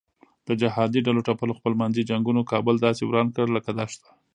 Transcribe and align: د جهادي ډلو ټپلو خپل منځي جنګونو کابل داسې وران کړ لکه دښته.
د 0.47 0.49
جهادي 0.61 0.99
ډلو 1.07 1.21
ټپلو 1.27 1.57
خپل 1.59 1.73
منځي 1.81 2.03
جنګونو 2.09 2.41
کابل 2.51 2.75
داسې 2.85 3.01
وران 3.05 3.27
کړ 3.35 3.45
لکه 3.55 3.71
دښته. 3.79 4.09